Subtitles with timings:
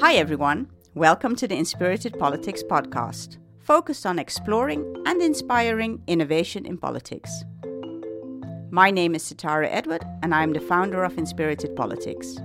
[0.00, 0.70] Hi, everyone.
[0.94, 7.42] Welcome to the Inspirited Politics podcast, focused on exploring and inspiring innovation in politics.
[8.70, 12.36] My name is Sitara Edward, and I'm the founder of Inspirited Politics.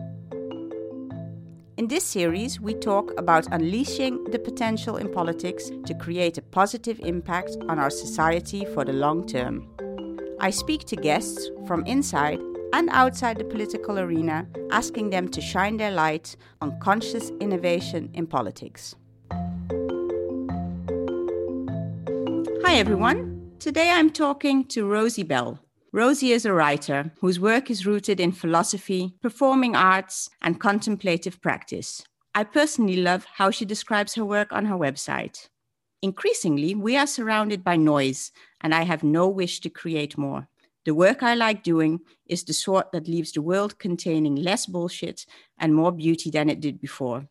[1.78, 7.00] In this series, we talk about unleashing the potential in politics to create a positive
[7.02, 9.70] impact on our society for the long term.
[10.40, 12.40] I speak to guests from inside
[12.74, 18.26] and outside the political arena, asking them to shine their light on conscious innovation in
[18.26, 18.96] politics.
[22.64, 23.52] Hi, everyone.
[23.60, 25.60] Today I'm talking to Rosie Bell.
[25.92, 32.04] Rosie is a writer whose work is rooted in philosophy, performing arts, and contemplative practice.
[32.34, 35.48] I personally love how she describes her work on her website.
[36.02, 40.48] Increasingly, we are surrounded by noise, and I have no wish to create more.
[40.86, 45.26] The work I like doing is the sort that leaves the world containing less bullshit
[45.58, 47.28] and more beauty than it did before.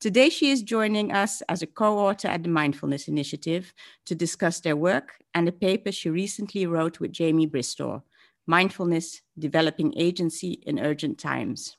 [0.00, 3.72] Today, she is joining us as a co author at the Mindfulness Initiative
[4.06, 8.02] to discuss their work and a paper she recently wrote with Jamie Bristow
[8.46, 11.76] Mindfulness Developing Agency in Urgent Times.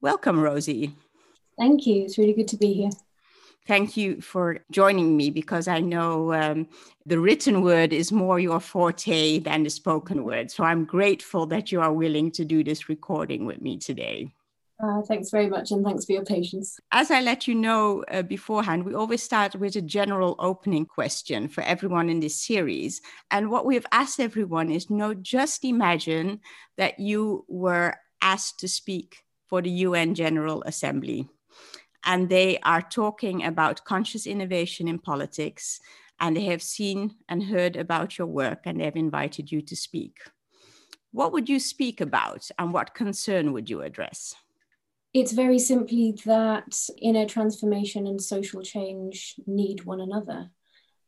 [0.00, 0.94] Welcome, Rosie.
[1.58, 2.02] Thank you.
[2.02, 2.90] It's really good to be here.
[3.66, 6.68] Thank you for joining me because I know um,
[7.06, 10.50] the written word is more your forte than the spoken word.
[10.50, 14.34] So I'm grateful that you are willing to do this recording with me today.
[14.82, 16.78] Uh, thanks very much, and thanks for your patience.
[16.90, 21.48] As I let you know uh, beforehand, we always start with a general opening question
[21.48, 23.00] for everyone in this series.
[23.30, 26.40] And what we have asked everyone is no, just imagine
[26.76, 31.28] that you were asked to speak for the UN General Assembly.
[32.04, 35.80] And they are talking about conscious innovation in politics.
[36.20, 39.74] And they have seen and heard about your work, and they have invited you to
[39.74, 40.18] speak.
[41.10, 44.34] What would you speak about, and what concern would you address?
[45.12, 50.50] It's very simply that inner transformation and social change need one another.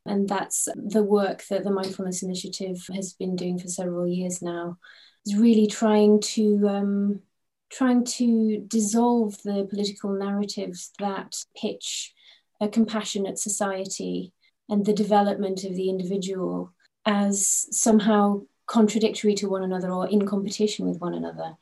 [0.04, 4.78] And that's the work that the Mindfulness Initiative has been doing for several years now.
[5.24, 7.22] Is really trying to um,
[7.70, 12.14] trying to dissolve the political narratives that pitch
[12.60, 14.32] a compassionate society
[14.68, 16.72] and the development of the individual
[17.04, 21.56] as somehow contradictory to one another or in competition with one another.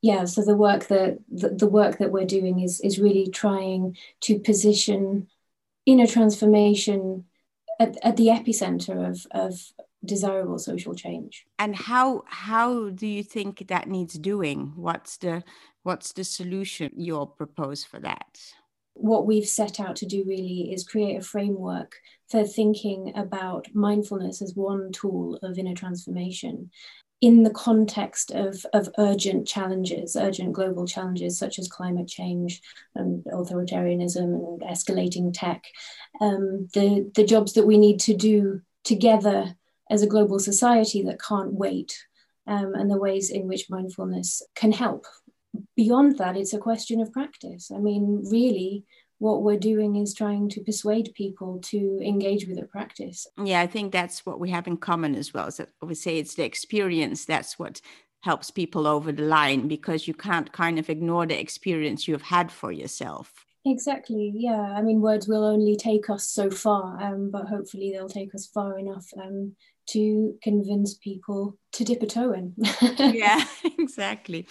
[0.00, 3.96] Yeah so the work that the, the work that we're doing is is really trying
[4.22, 5.28] to position
[5.86, 7.24] inner transformation
[7.80, 9.72] at, at the epicenter of of
[10.04, 11.44] desirable social change.
[11.58, 14.72] And how how do you think that needs doing?
[14.76, 15.42] What's the
[15.82, 18.40] what's the solution you'll propose for that?
[18.94, 21.96] What we've set out to do really is create a framework
[22.28, 26.70] for thinking about mindfulness as one tool of inner transformation.
[27.20, 32.60] In the context of, of urgent challenges, urgent global challenges such as climate change
[32.94, 35.64] and authoritarianism and escalating tech,
[36.20, 39.56] um, the, the jobs that we need to do together
[39.90, 41.98] as a global society that can't wait,
[42.46, 45.06] um, and the ways in which mindfulness can help.
[45.76, 47.70] Beyond that, it's a question of practice.
[47.74, 48.84] I mean, really,
[49.18, 53.26] what we're doing is trying to persuade people to engage with the practice.
[53.42, 55.50] Yeah, I think that's what we have in common as well.
[55.50, 57.80] So we say it's the experience that's what
[58.20, 62.50] helps people over the line because you can't kind of ignore the experience you've had
[62.50, 63.32] for yourself.
[63.64, 64.32] Exactly.
[64.34, 64.74] Yeah.
[64.76, 68.46] I mean, words will only take us so far, um, but hopefully they'll take us
[68.46, 69.54] far enough um,
[69.90, 72.54] to convince people to dip a toe in.
[72.98, 73.44] yeah,
[73.78, 74.46] exactly.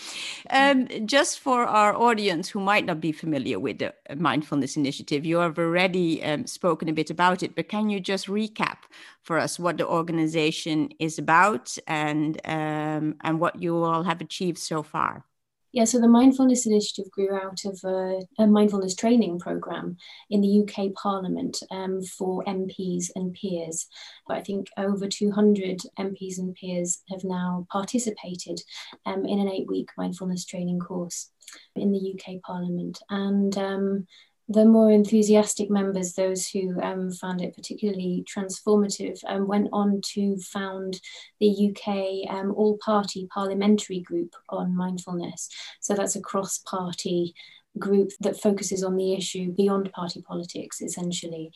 [0.49, 5.37] Um, just for our audience who might not be familiar with the mindfulness initiative, you
[5.37, 8.77] have already um, spoken a bit about it, but can you just recap
[9.21, 14.57] for us what the organization is about and um, and what you all have achieved
[14.57, 15.25] so far?
[15.73, 19.97] Yeah, so the Mindfulness Initiative grew out of a, a mindfulness training program
[20.29, 23.87] in the UK Parliament um, for MPs and peers.
[24.27, 28.61] But I think over 200 MPs and peers have now participated
[29.05, 31.31] um, in an eight week mindfulness training course
[31.75, 32.99] in the UK Parliament.
[33.09, 34.07] And um,
[34.49, 40.37] the more enthusiastic members, those who um, found it particularly transformative, um, went on to
[40.37, 41.01] found
[41.39, 45.49] the UK um, all party parliamentary group on mindfulness.
[45.81, 47.33] So that's a cross party
[47.77, 51.51] group that focuses on the issue beyond party politics, essentially.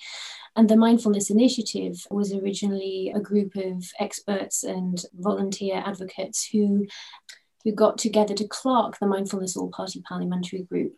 [0.57, 6.87] And the Mindfulness Initiative was originally a group of experts and volunteer advocates who,
[7.63, 10.97] who got together to clerk the Mindfulness All Party Parliamentary Group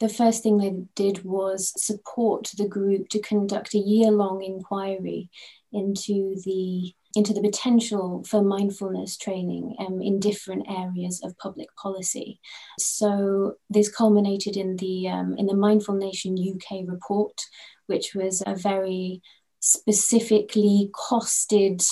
[0.00, 5.28] the first thing they did was support the group to conduct a year long inquiry
[5.72, 12.38] into the into the potential for mindfulness training um, in different areas of public policy.
[12.78, 17.40] So this culminated in the um, in the Mindful Nation UK report,
[17.86, 19.22] which was a very
[19.60, 21.84] specifically costed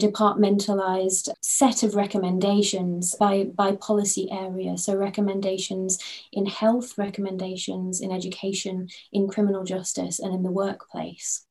[0.00, 4.76] departmentalized set of recommendations by, by policy area.
[4.78, 5.98] So, recommendations
[6.32, 11.46] in health, recommendations in education, in criminal justice, and in the workplace.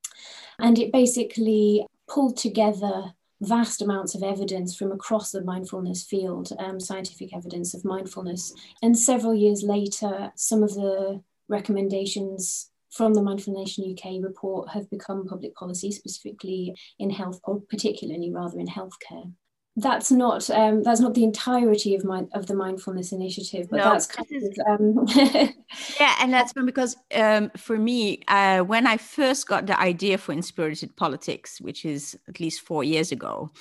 [0.59, 6.79] And it basically pulled together vast amounts of evidence from across the mindfulness field, um,
[6.79, 8.53] scientific evidence of mindfulness.
[8.81, 14.89] And several years later, some of the recommendations from the Mindful Nation UK report have
[14.89, 19.31] become public policy, specifically in health, or particularly rather in healthcare.
[19.75, 23.83] That's not um, that's not the entirety of my of the mindfulness initiative, but no,
[23.83, 25.05] that's kind of um...
[25.99, 30.33] yeah, and that's because um, for me, uh, when I first got the idea for
[30.33, 33.51] Inspirited Politics, which is at least four years ago,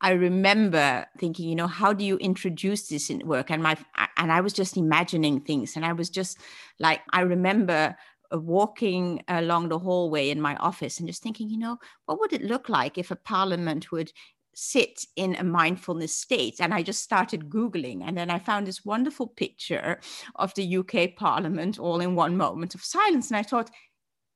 [0.00, 3.50] I remember thinking, you know, how do you introduce this in work?
[3.50, 3.76] And my
[4.16, 6.38] and I was just imagining things, and I was just
[6.80, 7.96] like, I remember
[8.32, 12.44] walking along the hallway in my office and just thinking, you know, what would it
[12.44, 14.12] look like if a parliament would
[14.54, 16.60] sit in a mindfulness state?
[16.60, 18.02] And I just started Googling.
[18.04, 20.00] And then I found this wonderful picture
[20.36, 23.30] of the UK parliament all in one moment of silence.
[23.30, 23.70] And I thought,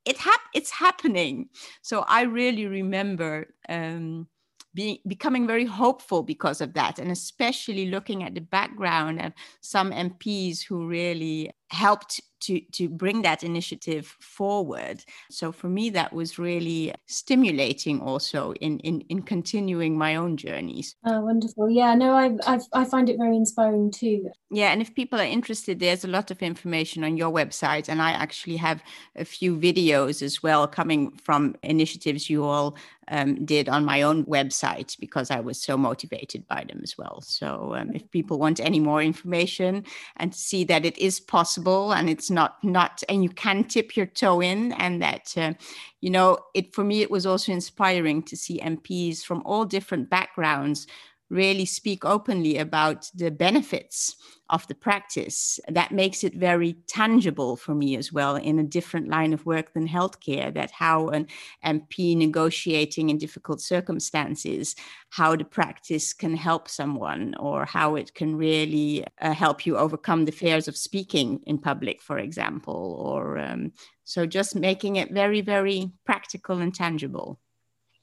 [0.04, 1.48] it hap- it's happening.
[1.82, 4.28] So I really remember um,
[4.74, 9.92] being becoming very hopeful because of that, and especially looking at the background of some
[9.92, 15.04] MPs who really helped to to bring that initiative forward.
[15.30, 20.96] So for me that was really stimulating also in in, in continuing my own journeys.
[21.04, 21.70] Oh wonderful.
[21.70, 24.30] Yeah no I, I i find it very inspiring too.
[24.50, 28.00] Yeah and if people are interested there's a lot of information on your website and
[28.00, 28.82] i actually have
[29.16, 32.76] a few videos as well coming from initiatives you all
[33.08, 37.20] um, did on my own website because i was so motivated by them as well.
[37.20, 39.84] So um, if people want any more information
[40.16, 44.06] and see that it is possible and it's not not and you can tip your
[44.06, 45.52] toe in and that uh,
[46.00, 50.10] you know it for me it was also inspiring to see mps from all different
[50.10, 50.86] backgrounds
[51.30, 54.16] really speak openly about the benefits
[54.50, 55.58] of the practice.
[55.68, 59.72] That makes it very tangible for me as well in a different line of work
[59.72, 60.52] than healthcare.
[60.52, 61.28] That how an
[61.64, 64.76] MP negotiating in difficult circumstances,
[65.10, 70.24] how the practice can help someone, or how it can really uh, help you overcome
[70.24, 72.96] the fears of speaking in public, for example.
[73.00, 73.72] Or um,
[74.04, 77.40] so just making it very, very practical and tangible.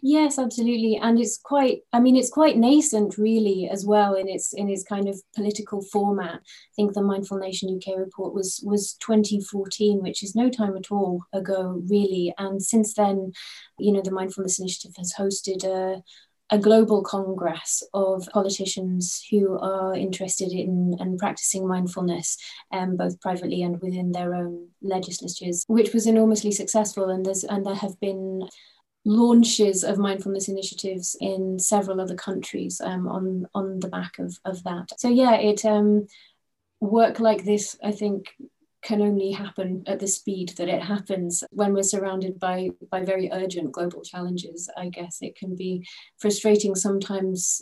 [0.04, 1.82] Yes, absolutely, and it's quite.
[1.94, 5.84] I mean, it's quite nascent, really, as well in its in its kind of political
[5.84, 6.40] format.
[6.44, 10.92] I think the Mindful Nation UK report was was 2014, which is no time at
[10.92, 12.34] all ago, really.
[12.40, 13.34] And since then,
[13.78, 16.02] you know, the Mindfulness Initiative has hosted a
[16.54, 22.38] a global congress of politicians who are interested in and practicing mindfulness,
[22.74, 27.10] um, both privately and within their own legislatures, which was enormously successful.
[27.10, 28.50] And there's and there have been
[29.06, 34.64] launches of mindfulness initiatives in several other countries um, on on the back of, of
[34.64, 34.90] that.
[34.98, 36.08] So yeah, it um,
[36.80, 38.36] work like this, I think,
[38.84, 43.32] can only happen at the speed that it happens when we're surrounded by by very
[43.32, 44.70] urgent global challenges.
[44.78, 45.88] I guess it can be
[46.20, 47.62] frustrating sometimes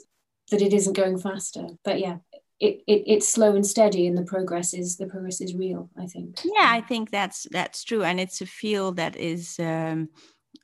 [0.51, 1.67] that it isn't going faster.
[1.83, 2.17] But yeah,
[2.59, 6.05] it, it, it's slow and steady and the progress is the progress is real i
[6.05, 10.09] think yeah i think that's that's true and it's a field that is um,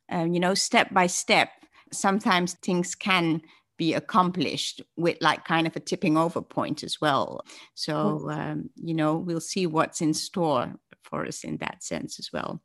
[0.10, 1.50] um, you know, step by step,
[1.92, 3.42] sometimes things can
[3.78, 7.44] be accomplished with like kind of a tipping over point as well.
[7.74, 12.32] So, um, you know, we'll see what's in store for us in that sense as
[12.32, 12.62] well.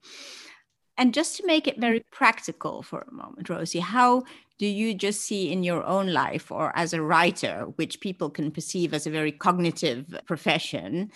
[0.97, 4.25] And just to make it very practical for a moment, Rosie, how
[4.59, 8.51] do you just see in your own life or as a writer, which people can
[8.51, 11.11] perceive as a very cognitive profession,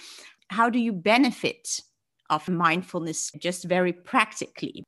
[0.48, 1.80] how do you benefit
[2.30, 4.84] of mindfulness just very practically?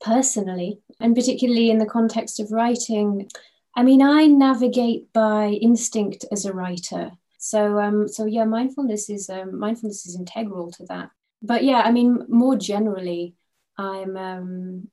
[0.00, 3.28] Personally, and particularly in the context of writing.
[3.76, 7.12] I mean, I navigate by instinct as a writer.
[7.38, 11.10] So, um, so yeah, mindfulness is um, mindfulness is integral to that.
[11.40, 13.34] But yeah, I mean, more generally,
[13.76, 14.88] I'm um,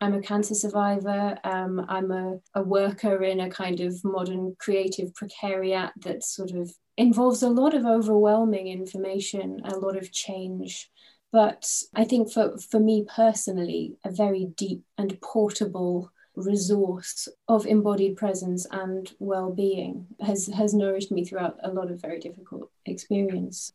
[0.00, 1.38] I'm a cancer survivor.
[1.44, 6.72] Um, I'm a, a worker in a kind of modern creative precariat that sort of
[6.96, 10.90] involves a lot of overwhelming information, a lot of change,
[11.32, 18.16] but I think for, for me personally, a very deep and portable resource of embodied
[18.16, 23.70] presence and well-being has has nourished me throughout a lot of very difficult experience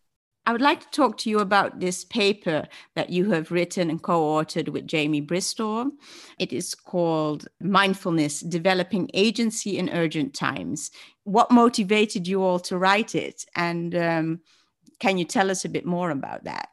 [0.47, 4.01] I would like to talk to you about this paper that you have written and
[4.01, 5.91] co authored with Jamie Bristow.
[6.39, 10.89] It is called Mindfulness Developing Agency in Urgent Times.
[11.25, 13.43] What motivated you all to write it?
[13.57, 14.39] And um,
[15.01, 16.69] can you tell us a bit more about that?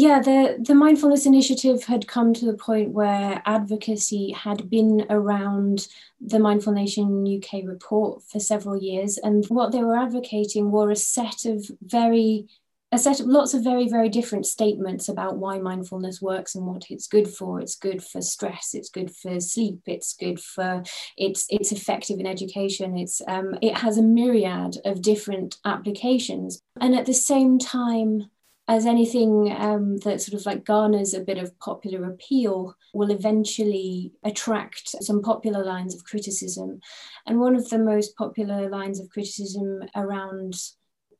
[0.00, 5.88] Yeah, the, the mindfulness initiative had come to the point where advocacy had been around
[6.20, 9.18] the Mindful Nation UK report for several years.
[9.18, 12.46] And what they were advocating were a set of very
[12.92, 16.84] a set of lots of very very different statements about why mindfulness works and what
[16.90, 20.82] it's good for it's good for stress it's good for sleep it's good for
[21.18, 26.94] it's it's effective in education it's um, it has a myriad of different applications and
[26.94, 28.30] at the same time
[28.68, 34.12] as anything um, that sort of like garners a bit of popular appeal will eventually
[34.22, 36.80] attract some popular lines of criticism.
[37.26, 40.54] And one of the most popular lines of criticism around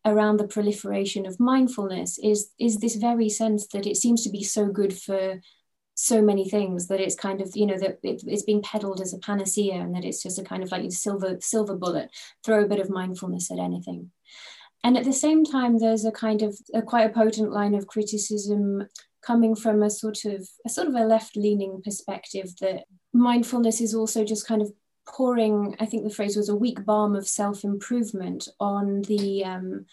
[0.05, 4.45] around the proliferation of mindfulness is is this very sense that it seems to be
[4.45, 5.40] so good for
[5.95, 9.12] so many things that it's kind of you know that it, it's being peddled as
[9.12, 12.09] a panacea and that it's just a kind of like silver silver bullet
[12.45, 14.11] throw a bit of mindfulness at anything
[14.85, 17.87] and at the same time, there's a kind of a quite a potent line of
[17.87, 18.87] criticism
[19.23, 24.25] coming from a sort of a sort of a left-leaning perspective that mindfulness is also
[24.25, 24.73] just kind of
[25.06, 25.76] pouring.
[25.80, 29.87] I think the phrase was a weak balm of self-improvement on the um,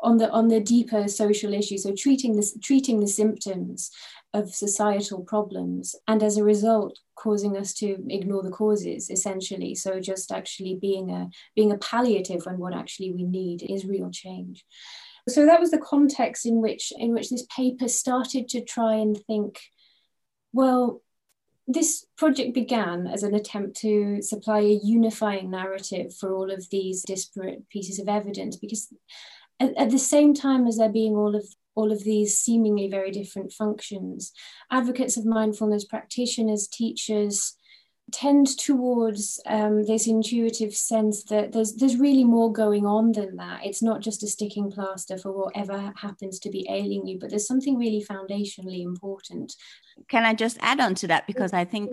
[0.00, 1.82] on the on the deeper social issues.
[1.82, 3.90] So treating this treating the symptoms
[4.32, 9.74] of societal problems and as a result causing us to ignore the causes essentially.
[9.74, 14.10] So just actually being a being a palliative when what actually we need is real
[14.10, 14.64] change.
[15.28, 19.16] So that was the context in which in which this paper started to try and
[19.26, 19.60] think
[20.52, 21.00] well
[21.66, 27.02] this project began as an attempt to supply a unifying narrative for all of these
[27.02, 28.92] disparate pieces of evidence because
[29.60, 33.10] at, at the same time as there being all of all of these seemingly very
[33.10, 34.32] different functions.
[34.70, 37.56] Advocates of mindfulness, practitioners, teachers
[38.12, 43.64] tend towards um, this intuitive sense that there's there's really more going on than that.
[43.64, 47.46] It's not just a sticking plaster for whatever happens to be ailing you, but there's
[47.46, 49.54] something really foundationally important.
[50.08, 51.92] Can I just add on to that because I think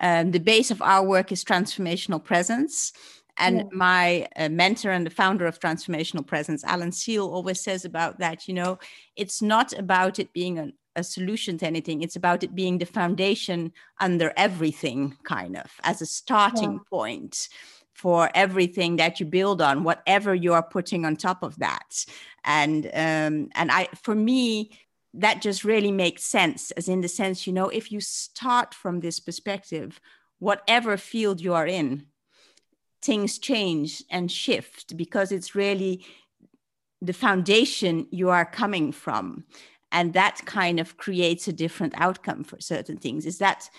[0.00, 2.92] um, the base of our work is transformational presence
[3.38, 3.64] and yeah.
[3.72, 8.48] my uh, mentor and the founder of Transformational Presence, Alan Seale, always says about that,
[8.48, 8.78] you know,
[9.16, 12.86] it's not about it being a, a solution to anything, it's about it being the
[12.86, 16.78] foundation under everything, kind of, as a starting yeah.
[16.90, 17.48] point
[17.92, 22.04] for everything that you build on, whatever you are putting on top of that.
[22.44, 24.70] And um, and I, for me,
[25.14, 29.00] that just really makes sense, as in the sense, you know, if you start from
[29.00, 29.98] this perspective,
[30.38, 32.06] whatever field you are in,
[33.06, 36.04] things change and shift because it's really
[37.00, 39.44] the foundation you are coming from.
[39.92, 43.24] And that kind of creates a different outcome for certain things.
[43.24, 43.70] Is that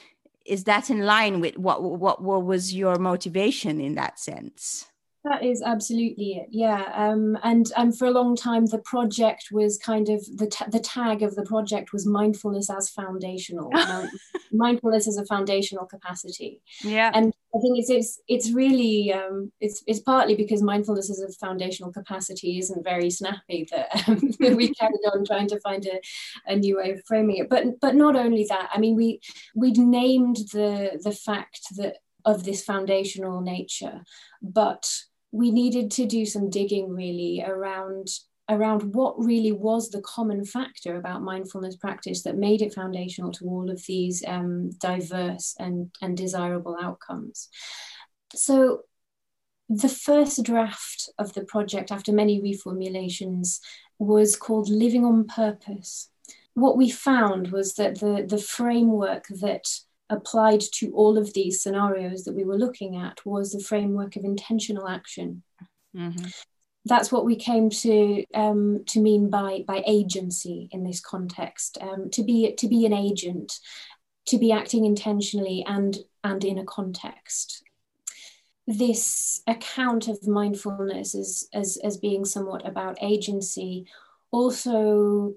[0.46, 4.88] is that in line with what what, what was your motivation in that sense
[5.30, 6.48] that is absolutely it.
[6.52, 10.80] Yeah, um, and and for a long time the project was kind of the the
[10.80, 13.72] tag of the project was mindfulness as foundational,
[14.52, 16.62] mindfulness as a foundational capacity.
[16.84, 21.20] Yeah, and I think it's it's it's really um, it's it's partly because mindfulness as
[21.20, 25.86] a foundational capacity isn't very snappy that, um, that we carried on trying to find
[25.86, 26.00] a,
[26.52, 27.50] a new way of framing it.
[27.50, 29.22] But but not only that, I mean we
[29.56, 34.04] we'd named the the fact that of this foundational nature,
[34.42, 34.86] but
[35.32, 38.10] we needed to do some digging really around
[38.50, 43.46] around what really was the common factor about mindfulness practice that made it foundational to
[43.46, 47.50] all of these um, diverse and, and desirable outcomes.
[48.34, 48.84] So
[49.70, 53.60] the first draft of the project after many reformulations
[54.00, 56.10] was called Living on Purpose.
[56.54, 59.68] What we found was that the, the framework that
[60.10, 64.24] applied to all of these scenarios that we were looking at was the framework of
[64.24, 65.44] intentional action.
[65.96, 66.28] Mm-hmm.
[66.86, 71.78] That's what we came to um, to mean by by agency in this context.
[71.82, 73.60] Um, to be to be an agent,
[74.28, 77.64] to be acting intentionally and and in a context.
[78.68, 83.88] This account of mindfulness as as, as being somewhat about agency
[84.32, 85.34] also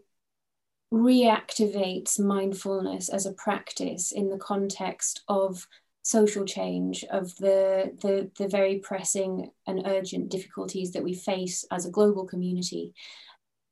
[0.92, 5.66] reactivates mindfulness as a practice in the context of
[6.02, 11.86] social change, of the, the, the very pressing and urgent difficulties that we face as
[11.86, 12.92] a global community,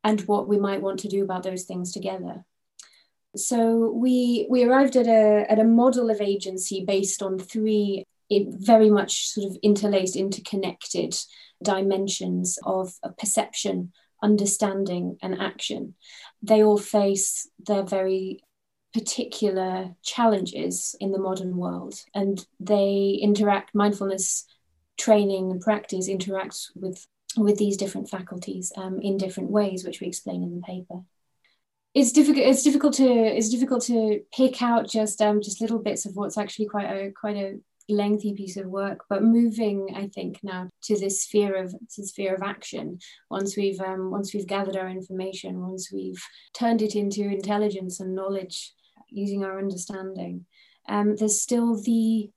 [0.04, 2.44] and what we might want to do about those things together.
[3.37, 8.90] So we, we arrived at a, at a model of agency based on three very
[8.90, 11.16] much sort of interlaced, interconnected
[11.62, 15.94] dimensions of, of perception, understanding, and action.
[16.42, 18.40] They all face their very
[18.92, 24.46] particular challenges in the modern world, and they interact, mindfulness
[24.98, 27.06] training and practice interacts with,
[27.37, 31.02] with these different faculties um, in different ways, which we explain in the paper
[31.94, 36.06] it's difficult it's difficult to it's difficult to pick out just um just little bits
[36.06, 37.58] of what's actually quite a quite a
[37.88, 42.35] lengthy piece of work, but moving, I think, now to this sphere of to sphere
[42.35, 42.99] of action.
[43.30, 48.14] Once we've um, once we've gathered our information, once we've turned it into intelligence and
[48.14, 48.73] knowledge,
[49.09, 50.45] using our understanding,
[50.88, 52.30] um, there's still the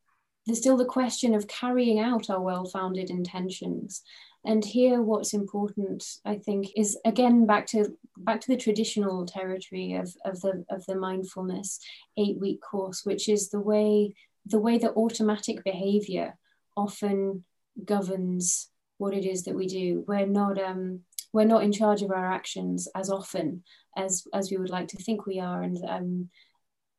[0.46, 4.01] there's still the question of carrying out our well-founded intentions.
[4.43, 9.93] And here, what's important, I think, is again back to back to the traditional territory
[9.93, 11.79] of, of the of the mindfulness
[12.17, 16.38] eight-week course, which is the way the way that automatic behavior
[16.75, 17.43] often
[17.83, 20.03] governs what it is that we do.
[20.07, 21.01] We're not um,
[21.33, 23.63] we're not in charge of our actions as often
[23.98, 26.29] as as we would like to think we are, and um,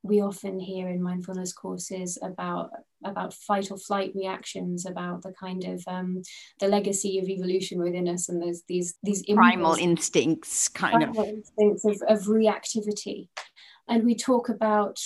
[0.03, 2.71] we often hear in mindfulness courses about
[3.05, 6.23] about fight or flight reactions, about the kind of um,
[6.61, 11.29] the legacy of evolution within us, and there's these these primal instincts, kind primal of
[11.29, 13.29] instincts of, of reactivity,
[13.89, 14.99] and we talk about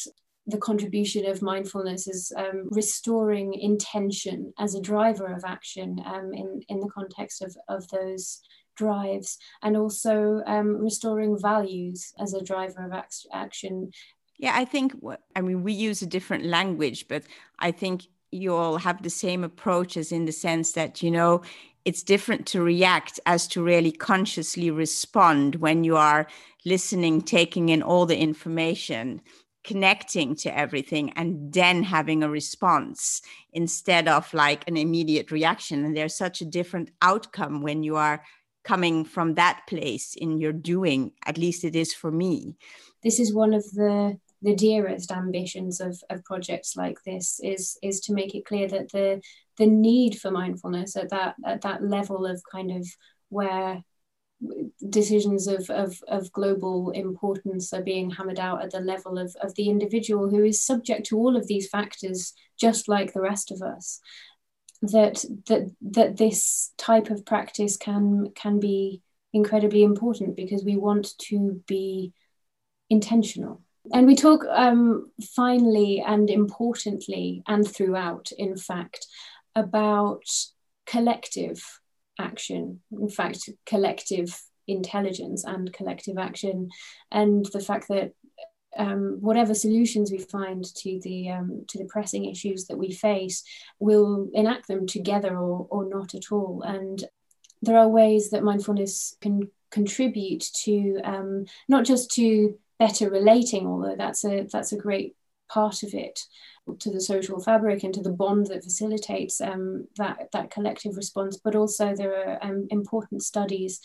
[0.47, 6.61] the contribution of mindfulness is um, restoring intention as a driver of action um, in,
[6.69, 8.41] in the context of, of those
[8.77, 13.91] drives and also um, restoring values as a driver of act- action.
[14.39, 14.95] Yeah, I think,
[15.35, 17.25] I mean, we use a different language, but
[17.59, 21.43] I think you all have the same approaches in the sense that, you know,
[21.85, 26.27] it's different to react as to really consciously respond when you are
[26.65, 29.23] listening, taking in all the information
[29.67, 33.21] connecting to everything and then having a response
[33.53, 35.85] instead of like an immediate reaction.
[35.85, 38.23] And there's such a different outcome when you are
[38.63, 41.13] coming from that place in your doing.
[41.27, 42.55] At least it is for me.
[43.03, 48.01] This is one of the the dearest ambitions of, of projects like this is is
[48.01, 49.21] to make it clear that the
[49.57, 52.87] the need for mindfulness at that at that level of kind of
[53.31, 53.83] where
[54.89, 59.55] decisions of, of, of global importance are being hammered out at the level of, of
[59.55, 63.63] the individual who is subject to all of these factors just like the rest of
[63.63, 64.01] us.
[64.83, 69.01] That that that this type of practice can can be
[69.33, 72.13] incredibly important because we want to be
[72.91, 73.63] intentional.
[73.93, 79.07] And we talk um, finally and importantly and throughout in fact
[79.55, 80.25] about
[80.87, 81.63] collective
[82.19, 86.71] action, in fact, collective intelligence and collective action,
[87.11, 88.13] and the fact that
[88.77, 93.43] um, whatever solutions we find to the um, to the pressing issues that we face,
[93.79, 96.63] we'll enact them together or or not at all.
[96.63, 97.03] And
[97.63, 103.97] there are ways that mindfulness can contribute to um, not just to better relating, although
[103.97, 105.17] that's a that's a great
[105.49, 106.21] part of it,
[106.81, 111.39] to the social fabric and to the bond that facilitates um, that, that collective response.
[111.43, 113.81] But also, there are um, important studies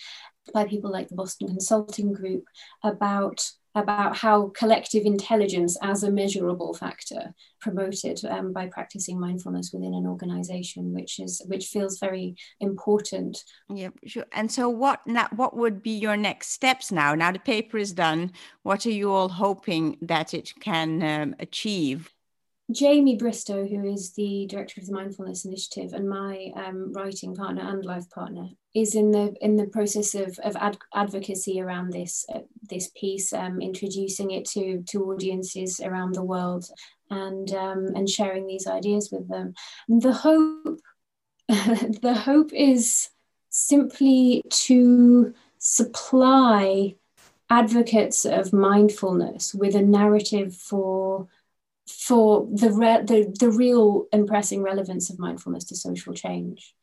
[0.53, 2.45] by people like the Boston Consulting Group
[2.83, 9.93] about about how collective intelligence as a measurable factor promoted um, by practicing mindfulness within
[9.93, 13.43] an organization which is which feels very important.
[13.69, 14.25] Yeah sure.
[14.33, 17.15] And so what now what would be your next steps now?
[17.15, 18.31] Now the paper is done.
[18.63, 22.11] What are you all hoping that it can um, achieve
[22.71, 27.61] Jamie Bristow, who is the director of the Mindfulness Initiative and my um, writing partner
[27.63, 32.25] and life partner, is in the in the process of, of ad- advocacy around this
[32.33, 36.65] uh, this piece, um, introducing it to to audiences around the world,
[37.09, 39.53] and um, and sharing these ideas with them.
[39.89, 40.79] And the hope,
[41.49, 43.09] the hope is
[43.49, 46.95] simply to supply
[47.49, 51.27] advocates of mindfulness with a narrative for
[51.87, 56.73] for the, re- the, the real and pressing relevance of mindfulness to social change.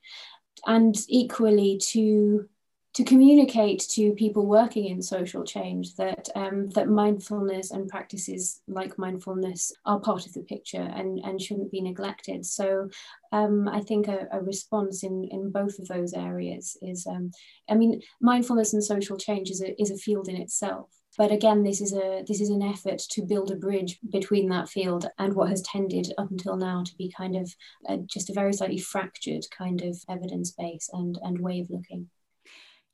[0.67, 2.49] And equally to,
[2.95, 8.99] to communicate to people working in social change that, um, that mindfulness and practices like
[8.99, 12.45] mindfulness are part of the picture and, and shouldn't be neglected.
[12.45, 12.89] So
[13.31, 17.31] um, I think a, a, response in, in both of those areas is, um,
[17.71, 21.65] I mean, mindfulness and social change is a, is a field in itself but again,
[21.65, 25.35] this is a this is an effort to build a bridge between that field and
[25.35, 27.53] what has tended up until now to be kind of
[27.89, 32.09] a, just a very slightly fractured kind of evidence base and and way of looking.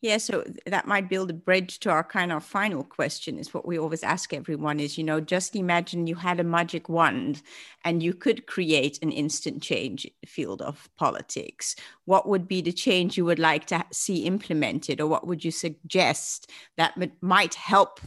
[0.04, 3.66] Yeah, so that might build a bridge to our kind of final question is what
[3.66, 7.40] we always ask everyone is, you know, just imagine you had a magic wand
[7.86, 11.74] and you could create an instant change field of politics.
[12.04, 15.50] What would be the change you would like to see implemented or what would you
[15.50, 17.98] suggest that might help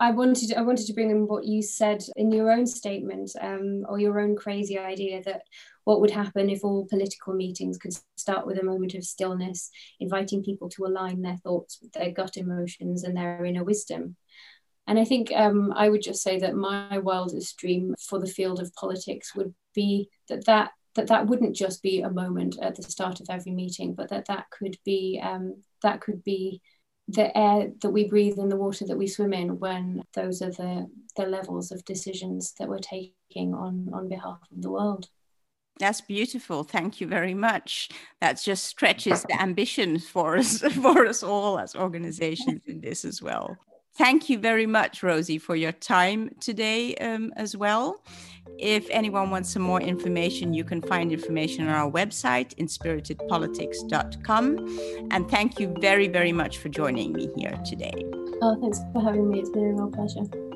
[0.00, 3.84] I wanted I wanted to bring in what you said in your own statement um,
[3.88, 5.42] or your own crazy idea that
[5.88, 9.70] what would happen if all political meetings could start with a moment of stillness,
[10.00, 14.14] inviting people to align their thoughts with their gut emotions and their inner wisdom.
[14.86, 18.60] And I think um, I would just say that my wildest dream for the field
[18.60, 22.82] of politics would be that that that that wouldn't just be a moment at the
[22.82, 26.60] start of every meeting, but that that could be um, that could be
[27.08, 30.50] the air that we breathe and the water that we swim in when those are
[30.50, 35.08] the the levels of decisions that we're taking on on behalf of the world.
[35.78, 36.64] That's beautiful.
[36.64, 37.90] Thank you very much.
[38.20, 43.22] That just stretches the ambition for us for us all as organizations in this as
[43.22, 43.56] well.
[43.96, 48.04] Thank you very much, Rosie, for your time today um, as well.
[48.58, 55.08] If anyone wants some more information, you can find information on our website, inspiritedpolitics.com.
[55.10, 58.04] And thank you very, very much for joining me here today.
[58.40, 59.40] Oh, thanks for having me.
[59.40, 60.47] It's been a real pleasure.